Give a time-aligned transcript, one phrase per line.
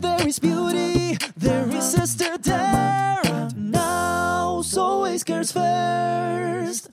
[0.00, 3.52] there is beauty, there is Esterderm.
[3.56, 6.90] Now, so always cares first.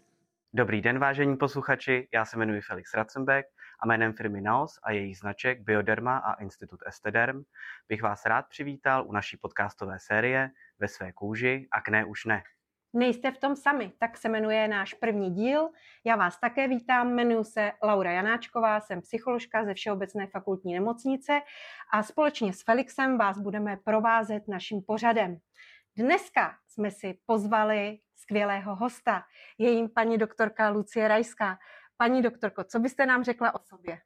[0.54, 3.48] Dobrý den, vážení posluchači, já se jmenuji Felix Ratzenbeck
[3.80, 7.44] a jménem firmy Naos a jejich značek Bioderma a Institut Estederm
[7.90, 12.44] bych vás rád přivítal u naší podcastové série Ve své kůži a kné už ne.
[12.94, 15.70] Nejste v tom sami, tak se jmenuje náš první díl.
[16.06, 21.42] Já vás také vítám, jmenuji se Laura Janáčková, jsem psycholožka ze Všeobecné fakultní nemocnice
[21.94, 25.38] a společně s Felixem vás budeme provázet naším pořadem.
[25.98, 29.24] Dneska jsme si pozvali skvělého hosta,
[29.58, 31.58] je jim paní doktorka Lucie Rajská.
[31.98, 34.00] Paní doktorko, co byste nám řekla o sobě?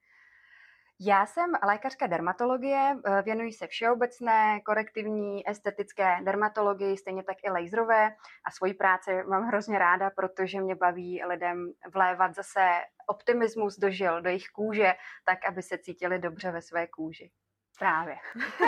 [1.04, 8.08] Já jsem lékařka dermatologie, eh, věnuji se všeobecné, korektivní, estetické dermatologii, stejně tak i laserové
[8.46, 12.70] a svoji práci mám hrozně ráda, protože mě baví lidem vlévat zase
[13.08, 14.94] optimismus do žil, do jejich kůže,
[15.26, 17.32] tak, aby se cítili dobře ve své kůži.
[17.82, 18.16] Právě.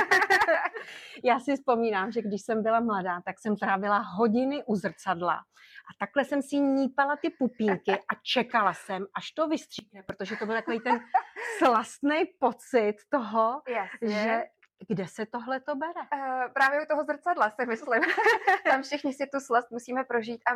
[1.24, 5.92] Já si vzpomínám, že když jsem byla mladá, tak jsem trávila hodiny u zrcadla a
[6.00, 10.56] takhle jsem si nípala ty pupínky a čekala jsem, až to vystříkne, protože to byl
[10.56, 11.00] takový ten
[11.58, 14.24] slastný pocit toho, Jasně.
[14.24, 14.44] že
[14.88, 16.02] kde se tohle to bere?
[16.16, 18.02] Uh, právě u toho zrcadla si myslím.
[18.66, 20.52] Tam všichni si tu slast musíme prožít a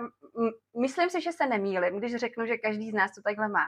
[0.82, 3.66] myslím si, že se nemýlim, když řeknu, že každý z nás to takhle má.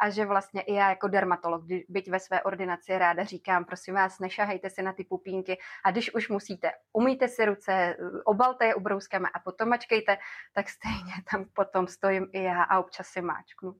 [0.00, 4.18] A že vlastně i já jako dermatolog, byť ve své ordinaci ráda říkám, prosím vás,
[4.18, 9.28] nešahejte si na ty pupínky a když už musíte, umýjte si ruce, obalte je ubrouskama
[9.34, 10.18] a potom mačkejte,
[10.54, 13.74] tak stejně tam potom stojím i já a občas si máčknu.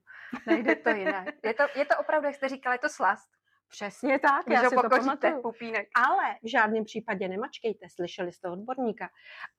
[0.45, 1.27] Nejde to jinak.
[1.43, 3.38] Je to, je to opravdu, jak jste říkala, je to slast.
[3.69, 5.41] Přesně tak, Když já si to pamatuju.
[5.41, 5.87] pupínek.
[5.95, 9.09] Ale v žádném případě nemačkejte, slyšeli jste odborníka.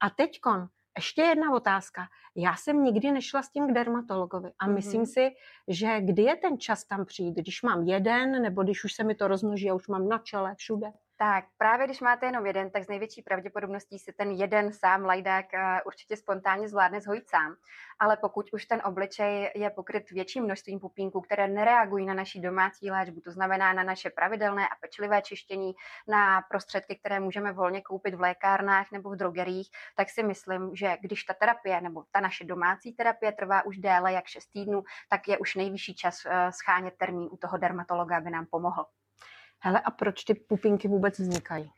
[0.00, 2.02] A teďkon, ještě jedna otázka.
[2.36, 5.06] Já jsem nikdy nešla s tím k dermatologovi a myslím Mhm.
[5.06, 5.30] si,
[5.68, 9.14] že kdy je ten čas tam přijít, když mám jeden, nebo když už se mi
[9.14, 10.86] to rozmnoží a už mám na čele všude.
[11.22, 15.54] Tak právě když máte jenom jeden, tak s největší pravděpodobností si ten jeden sám lajdák
[15.54, 17.54] eh, určitě spontánně zvládne zhojit sám.
[17.98, 22.90] Ale pokud už ten obličej je pokryt větším množstvím pupínků, které nereagují na naší domácí
[22.90, 25.72] léčbu, to znamená na naše pravidelné a pečlivé čištění,
[26.08, 30.96] na prostředky, které můžeme volně koupit v lékárnách nebo v drogeriích, tak si myslím, že
[31.00, 35.28] když ta terapie nebo ta naše domácí terapie trvá už déle jak 6 týdnů, tak
[35.28, 38.84] je už nejvyšší čas eh, schánět termín u toho dermatologa, aby nám pomohl.
[39.62, 41.72] Hele, a proč ty pupínky vůbec vznikají?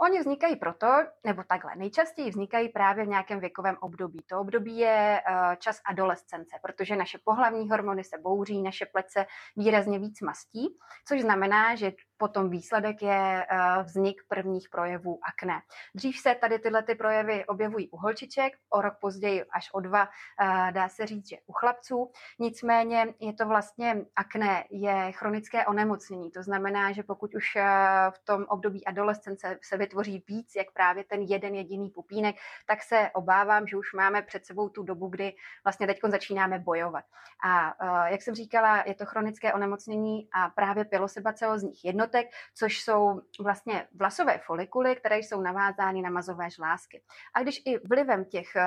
[0.00, 0.86] Oni vznikají proto,
[1.24, 4.20] nebo takhle, nejčastěji vznikají právě v nějakém věkovém období.
[4.26, 9.98] To období je eh, čas adolescence, protože naše pohlavní hormony se bouří, naše plece výrazně
[9.98, 10.78] víc mastí,
[11.08, 15.60] což znamená, že potom výsledek je eh, vznik prvních projevů akné.
[15.94, 20.08] Dřív se tady tyhle ty projevy objevují u holčiček, o rok později až o dva
[20.08, 22.10] eh, dá se říct, že u chlapců.
[22.38, 26.30] Nicméně je to vlastně akné, je chronické onemocnění.
[26.30, 27.62] To znamená, že pokud už eh,
[28.10, 33.10] v tom období adolescence se vytvoří víc, jak právě ten jeden jediný pupínek, tak se
[33.14, 35.34] obávám, že už máme před sebou tu dobu, kdy
[35.64, 37.04] vlastně teď začínáme bojovat.
[37.44, 37.74] A
[38.06, 44.38] jak jsem říkala, je to chronické onemocnění a právě pilosebacilozních jednotek, což jsou vlastně vlasové
[44.38, 47.02] folikuly, které jsou navázány na mazové žlázky.
[47.34, 48.62] A když i vlivem těch eh,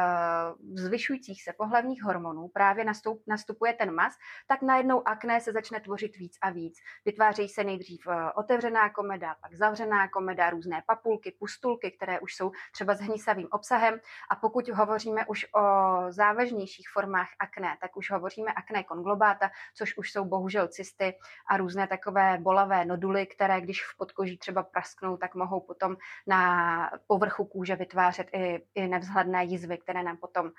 [0.73, 4.13] zvyšujících se pohlavních hormonů právě nastup, nastupuje ten mas,
[4.47, 6.79] tak najednou akné se začne tvořit víc a víc.
[7.05, 12.51] Vytvářejí se nejdřív eh, otevřená komeda, pak zavřená komeda, různé papulky, pustulky, které už jsou
[12.72, 14.00] třeba s hnisavým obsahem.
[14.29, 15.61] A pokud hovoříme už o
[16.09, 21.13] závažnějších formách akné, tak už hovoříme akné konglobáta, což už jsou bohužel cysty
[21.47, 25.97] a různé takové bolavé noduly, které když v podkoží třeba prasknou, tak mohou potom
[26.28, 30.51] na povrchu kůže vytvářet i, i nevzhledné jizvy, které nám potom uh,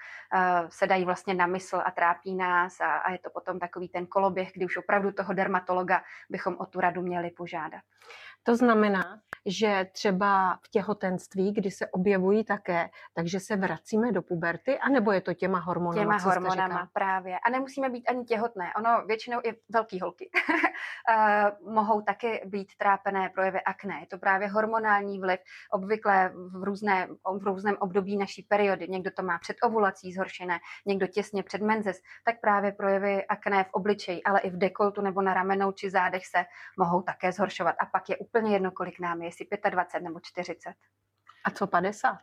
[0.69, 4.07] se dají vlastně na mysl a trápí nás a, a je to potom takový ten
[4.07, 7.83] koloběh, kdy už opravdu toho dermatologa bychom o tu radu měli požádat.
[8.43, 14.79] To znamená, že třeba v těhotenství, kdy se objevují také, takže se vracíme do puberty,
[14.79, 17.39] anebo je to těma hormonama, Těma co hormonama právě.
[17.39, 18.73] A nemusíme být ani těhotné.
[18.77, 20.31] Ono většinou i velký holky
[21.65, 24.01] uh, mohou taky být trápené projevy akné.
[24.01, 25.41] Je to právě hormonální vliv,
[25.71, 27.09] obvykle v, různé,
[27.41, 28.89] v různém období naší periody.
[28.89, 33.71] Někdo to má před ovulací zhoršené, někdo těsně před menzes, tak právě projevy akné v
[33.73, 36.45] obličeji, ale i v dekoltu nebo na ramenou či zádech se
[36.79, 37.77] mohou také zhoršovat.
[37.81, 40.75] A pak je úplně jedno, kolik nám je, jestli 25 nebo 40.
[41.45, 42.19] A co 50?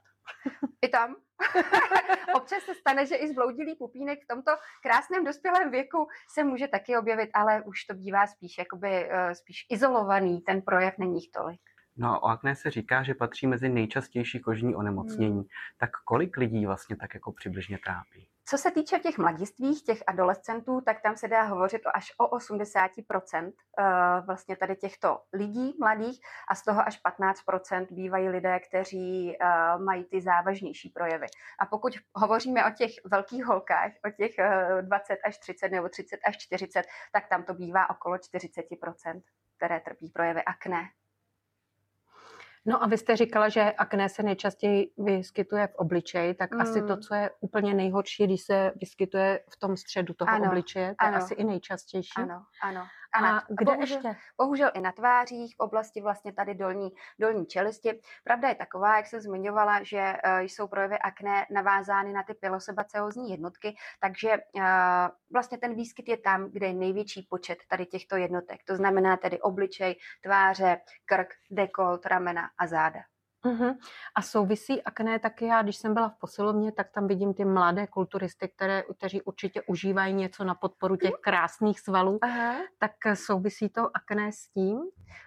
[0.81, 1.15] I tam.
[2.35, 4.51] Občas se stane, že i zbloudilý pupínek v tomto
[4.83, 9.65] krásném dospělém věku se může taky objevit, ale už to bývá spíš, jakoby, eh, spíš
[9.69, 11.61] izolovaný, ten projev není tolik.
[11.97, 15.39] No a o akné se říká, že patří mezi nejčastější kožní onemocnění.
[15.39, 15.47] Hmm.
[15.77, 18.27] Tak kolik lidí vlastně tak jako přibližně trápí?
[18.45, 22.37] Co se týče těch mladistvých, těch adolescentů, tak tam se dá hovořit o až o
[22.37, 23.83] 80% eh,
[24.25, 26.19] vlastně tady těchto lidí mladých
[26.49, 29.47] a z toho až 15% bývají lidé, kteří eh,
[29.77, 31.27] mají ty závažnější projevy.
[31.59, 34.31] A pokud hovoříme o těch velkých holkách, o těch
[34.81, 39.21] 20 eh, až 30 nebo 30 až 40, tak tam to bývá okolo 40%,
[39.57, 40.89] které trpí projevy akné.
[42.65, 46.61] No a vy jste říkala, že akné se nejčastěji vyskytuje v obličeji, tak mm.
[46.61, 50.89] asi to, co je úplně nejhorší, když se vyskytuje v tom středu toho ano, obličeje,
[50.89, 51.17] to ano.
[51.17, 52.13] je asi i nejčastější.
[52.17, 52.85] Ano, ano.
[53.13, 54.15] A, a kde bohužel, ještě?
[54.37, 56.89] Bohužel i na tvářích, v oblasti vlastně tady dolní,
[57.19, 57.99] dolní čelisti.
[58.23, 63.31] Pravda je taková, jak jsem zmiňovala, že uh, jsou projevy akné navázány na ty pilosebacéozní
[63.31, 64.63] jednotky, takže uh,
[65.33, 68.63] vlastně ten výskyt je tam, kde je největší počet tady těchto jednotek.
[68.63, 72.99] To znamená tedy obličej, tváře, krk, dekolt, ramena a záda.
[73.45, 73.77] Uh-huh.
[74.15, 77.87] A souvisí akné taky já, když jsem byla v posilovně, tak tam vidím ty mladé
[77.87, 82.19] kulturisty, které, kteří určitě užívají něco na podporu těch krásných svalů.
[82.21, 82.55] Aha.
[82.79, 84.81] Tak souvisí to akné s tím?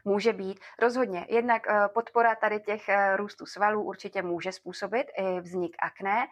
[0.04, 1.26] Může být, rozhodně.
[1.28, 6.26] Jednak uh, podpora tady těch uh, růstů svalů určitě může způsobit i vznik akné.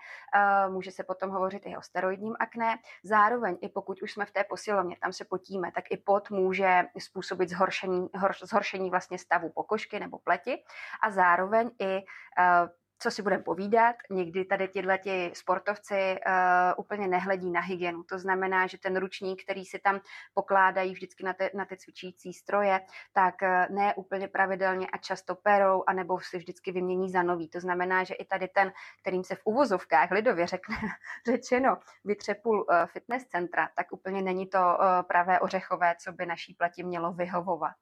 [0.69, 2.79] Může se potom hovořit i o steroidním akné.
[3.05, 6.85] Zároveň, i pokud už jsme v té posilovně, tam se potíme, tak i pot může
[6.99, 10.65] způsobit zhoršení, hor, zhoršení vlastně stavu pokožky nebo pleti.
[11.03, 12.69] A zároveň i uh,
[13.05, 16.35] co si budeme povídat, někdy tady tyhle ti sportovci uh,
[16.77, 18.03] úplně nehledí na hygienu.
[18.03, 20.01] To znamená, že ten ručník, který si tam
[20.35, 22.81] pokládají vždycky na, te, na ty cvičící stroje,
[23.13, 27.49] tak uh, ne úplně pravidelně a často perou, anebo si vždycky vymění za nový.
[27.49, 30.77] To znamená, že i tady ten, kterým se v uvozovkách lidově řekne,
[31.27, 36.55] řečeno, vytřepul uh, fitness centra, tak úplně není to uh, pravé ořechové, co by naší
[36.55, 37.77] plati mělo vyhovovat.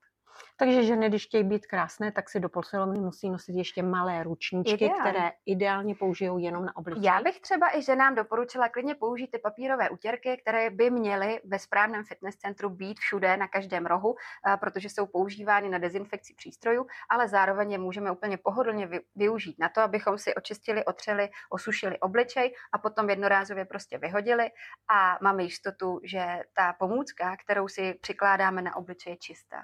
[0.56, 4.84] Takže ženy, když chtějí být krásné, tak si do posilovny musí nosit ještě malé ručníčky,
[4.84, 5.00] Ideálně.
[5.00, 7.04] které ideálně použijou jenom na obličej.
[7.04, 11.58] Já bych třeba i ženám doporučila klidně použít ty papírové utěrky, které by měly ve
[11.58, 14.16] správném fitness centru být všude na každém rohu,
[14.60, 19.80] protože jsou používány na dezinfekci přístrojů, ale zároveň je můžeme úplně pohodlně využít na to,
[19.80, 24.50] abychom si očistili, otřeli, osušili obličej a potom jednorázově prostě vyhodili
[24.90, 29.62] a máme jistotu, že ta pomůcka, kterou si přikládáme na obličej, je čistá.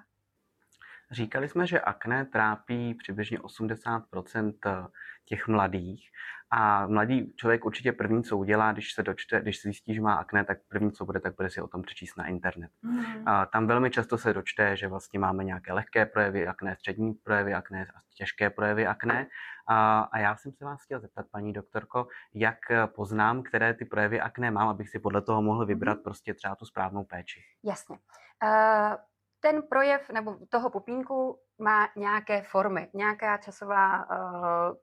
[1.10, 4.88] Říkali jsme, že akné trápí přibližně 80%
[5.24, 6.10] těch mladých
[6.50, 10.14] a mladý člověk určitě první, co udělá, když se dočte, když si zjistí, že má
[10.14, 12.70] akné, tak první, co bude, tak bude si o tom přečíst na internet.
[12.82, 13.28] Mm.
[13.28, 17.54] A tam velmi často se dočte, že vlastně máme nějaké lehké projevy akné, střední projevy
[17.54, 19.26] akné a těžké projevy akné.
[19.68, 24.20] A, a já jsem se vás chtěl zeptat, paní doktorko, jak poznám, které ty projevy
[24.20, 26.02] akné mám, abych si podle toho mohl vybrat mm.
[26.02, 27.40] prostě třeba tu správnou péči.
[27.64, 27.98] Jasně.
[28.42, 28.94] Uh
[29.40, 34.76] ten projev nebo toho pupínku má nějaké formy, nějaká časová uh,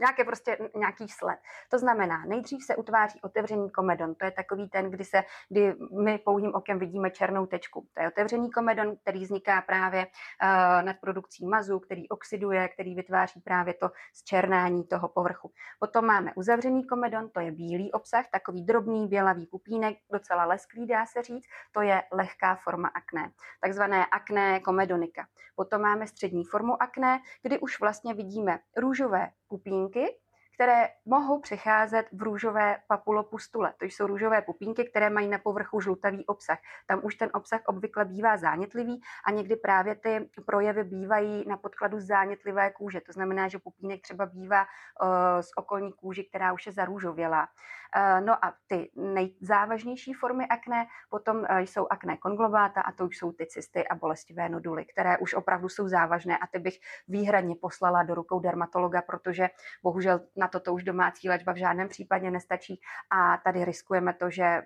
[0.00, 1.38] nějaké prostě nějaký sled.
[1.70, 6.18] To znamená, nejdřív se utváří otevřený komedon, to je takový ten, kdy, se, kdy my
[6.18, 7.86] pouhým okem vidíme černou tečku.
[7.94, 13.40] To je otevřený komedon, který vzniká právě uh, nad produkcí mazu, který oxiduje, který vytváří
[13.40, 15.52] právě to zčernání toho povrchu.
[15.78, 21.06] Potom máme uzavřený komedon, to je bílý obsah, takový drobný bělavý pupínek, docela lesklý dá
[21.06, 23.30] se říct, to je lehká forma akné,
[23.60, 25.26] takzvané akné komedonika.
[25.56, 30.18] Potom máme střední formu akné, kdy už vlastně vidíme růžové růžové pupínky,
[30.58, 33.74] které mohou přecházet v růžové papulopustule.
[33.78, 36.58] To jsou růžové pupínky, které mají na povrchu žlutavý obsah.
[36.86, 42.00] Tam už ten obsah obvykle bývá zánětlivý a někdy právě ty projevy bývají na podkladu
[42.00, 43.00] zánětlivé kůže.
[43.00, 45.08] To znamená, že pupínek třeba bývá uh,
[45.40, 47.48] z okolní kůži, která už je zarůžovělá.
[47.96, 53.18] Uh, no a ty nejzávažnější formy akné potom uh, jsou akné konglobáta a to už
[53.18, 57.54] jsou ty cysty a bolestivé noduly, které už opravdu jsou závažné a ty bych výhradně
[57.54, 59.48] poslala do rukou dermatologa, protože
[59.82, 62.80] bohužel na toto už domácí léčba v žádném případě nestačí.
[63.10, 64.62] A tady riskujeme to, že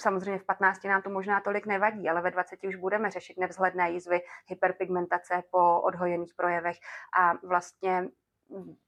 [0.00, 3.90] Samozřejmě v 15 nám to možná tolik nevadí, ale ve 20 už budeme řešit nevzhledné
[3.90, 6.76] jízvy, hyperpigmentace po odhojených projevech.
[7.20, 8.08] A vlastně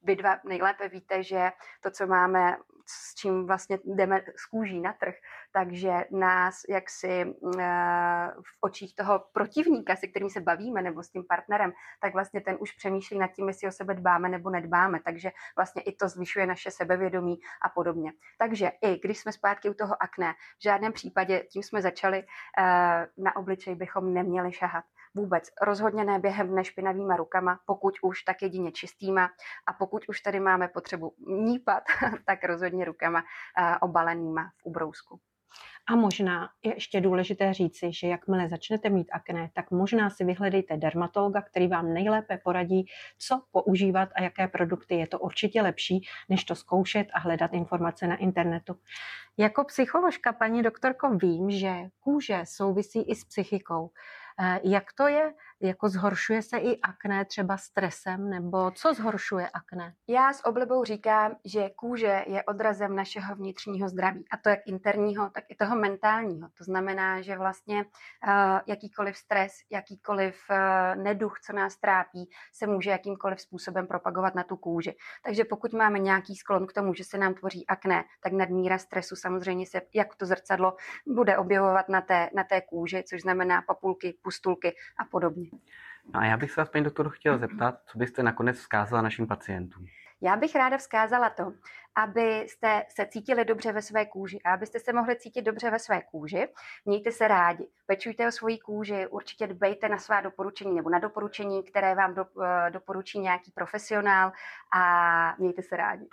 [0.02, 1.50] vy dva nejlépe víte, že
[1.80, 5.14] to, co máme, s čím vlastně jdeme z kůží na trh,
[5.52, 11.24] takže nás jaksi eh, v očích toho protivníka, se kterým se bavíme, nebo s tím
[11.28, 15.00] partnerem, tak vlastně ten už přemýšlí nad tím, jestli o sebe dbáme nebo nedbáme.
[15.04, 18.12] Takže vlastně i to zvyšuje naše sebevědomí a podobně.
[18.38, 22.24] Takže i když jsme zpátky u toho akné, v žádném případě tím jsme začali,
[22.58, 24.84] eh, na obličej bychom neměli šahat.
[25.14, 29.30] Vůbec rozhodně ne během dne špinavýma rukama, pokud už tak jedině čistýma
[29.66, 31.82] a pokud už tady máme potřebu nípat,
[32.26, 35.20] tak rozhodně rukama uh, obalenýma v ubrousku.
[35.90, 40.76] A možná je ještě důležité říci, že jakmile začnete mít akné, tak možná si vyhledejte
[40.76, 42.86] dermatologa, který vám nejlépe poradí,
[43.18, 44.94] co používat a jaké produkty.
[44.94, 48.76] Je to určitě lepší, než to zkoušet a hledat informace na internetu.
[49.36, 53.90] Jako psycholožka, paní doktorko, vím, že kůže souvisí i s psychikou.
[54.40, 55.34] Eh, jak to je?
[55.62, 59.94] Jako zhoršuje se i akné třeba stresem, nebo co zhoršuje akné?
[60.08, 65.30] Já s oblibou říkám, že kůže je odrazem našeho vnitřního zdraví, a to jak interního,
[65.30, 66.48] tak i toho mentálního.
[66.58, 72.90] To znamená, že vlastně uh, jakýkoliv stres, jakýkoliv uh, neduch, co nás trápí, se může
[72.90, 74.96] jakýmkoliv způsobem propagovat na tu kůži.
[75.24, 79.16] Takže pokud máme nějaký sklon k tomu, že se nám tvoří akné, tak nadmíra stresu
[79.16, 84.18] samozřejmě se, jak to zrcadlo, bude objevovat na té, na té kůži, což znamená papulky,
[84.22, 85.47] pustulky a podobně.
[86.14, 89.26] No a já bych se vás, paní doktor, chtěl zeptat, co byste nakonec vzkázala našim
[89.26, 89.86] pacientům.
[90.20, 91.52] Já bych ráda vzkázala to,
[91.94, 96.02] abyste se cítili dobře ve své kůži a abyste se mohli cítit dobře ve své
[96.02, 96.48] kůži,
[96.84, 101.62] mějte se rádi, pečujte o svoji kůži, určitě dbejte na svá doporučení nebo na doporučení,
[101.62, 104.32] které vám do, eh, doporučí nějaký profesionál
[104.74, 106.08] a mějte se rádi.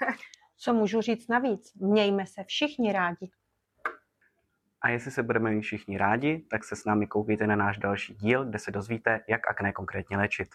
[0.56, 1.74] Co můžu říct navíc?
[1.74, 3.30] Mějme se všichni rádi.
[4.82, 8.14] A jestli se budeme mít všichni rádi, tak se s námi koukejte na náš další
[8.14, 10.48] díl, kde se dozvíte, jak akné konkrétně léčit.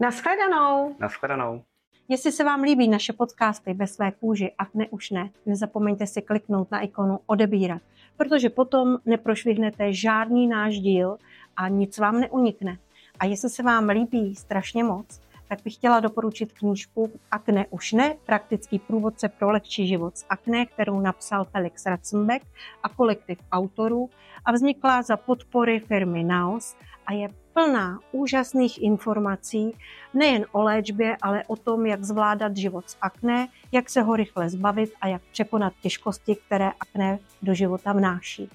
[0.00, 0.96] Naschledanou!
[0.98, 1.64] Naschledanou!
[2.08, 6.22] Jestli se vám líbí naše podcasty ve své kůži a ne už ne, nezapomeňte si
[6.22, 7.82] kliknout na ikonu odebírat,
[8.16, 11.18] protože potom neprošvihnete žádný náš díl
[11.56, 12.78] a nic vám neunikne.
[13.18, 18.14] A jestli se vám líbí strašně moc, tak bych chtěla doporučit knížku Akne už ne,
[18.26, 22.46] praktický průvodce pro lehčí život s akné, kterou napsal Felix Ratzenbeck
[22.82, 24.10] a kolektiv autorů
[24.44, 26.76] a vznikla za podpory firmy Naos
[27.06, 29.76] a je plná úžasných informací
[30.14, 34.50] nejen o léčbě, ale o tom, jak zvládat život s akné, jak se ho rychle
[34.50, 38.50] zbavit a jak překonat těžkosti, které akné do života vnáší.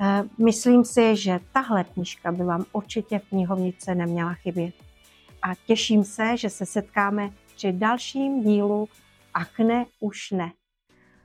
[0.00, 4.74] Eh, myslím si, že tahle knižka by vám určitě v knihovnice neměla chybět
[5.42, 8.88] a těším se, že se setkáme při dalším dílu
[9.34, 10.52] Akne už ne.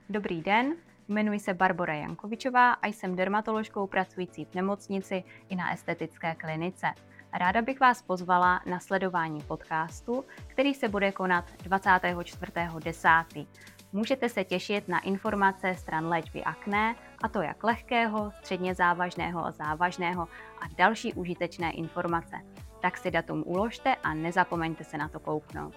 [0.10, 0.76] Dobrý den,
[1.08, 6.88] jmenuji se Barbara Jankovičová a jsem dermatoložkou pracující v nemocnici i na estetické klinice.
[7.34, 13.48] Ráda bych vás pozvala na sledování podcastu, který se bude konat 24.10.
[13.94, 19.52] Můžete se těšit na informace stran léčby akné, a to jak lehkého, středně závažného a
[19.52, 20.22] závažného
[20.62, 22.36] a další užitečné informace
[22.82, 25.76] tak si datum uložte a nezapomeňte se na to kouknout.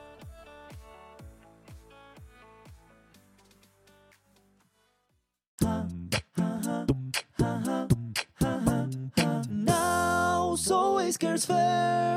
[9.50, 12.09] Now, so always cares fair.